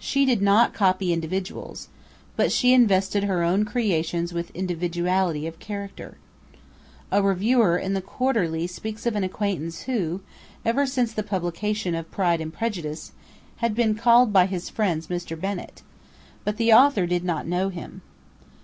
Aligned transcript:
She 0.00 0.26
did 0.26 0.42
not 0.42 0.74
copy 0.74 1.12
individuals, 1.12 1.86
but 2.34 2.50
she 2.50 2.74
invested 2.74 3.22
her 3.22 3.44
own 3.44 3.64
creations 3.64 4.32
with 4.32 4.50
individuality 4.50 5.46
of 5.46 5.60
character. 5.60 6.16
A 7.12 7.22
reviewer 7.22 7.78
in 7.78 7.94
the 7.94 8.02
'Quarterly' 8.02 8.66
speaks 8.66 9.06
of 9.06 9.14
an 9.14 9.22
acquaintance 9.22 9.82
who, 9.82 10.22
ever 10.64 10.86
since 10.88 11.12
the 11.12 11.22
publication 11.22 11.94
of 11.94 12.10
'Pride 12.10 12.40
and 12.40 12.52
Prejudice,' 12.52 13.12
had 13.58 13.76
been 13.76 13.94
called 13.94 14.32
by 14.32 14.46
his 14.46 14.68
friends 14.68 15.06
Mr. 15.06 15.40
Bennet, 15.40 15.82
but 16.42 16.56
the 16.56 16.72
author 16.72 17.06
did 17.06 17.22
not 17.22 17.46
know 17.46 17.68
him. 17.68 18.00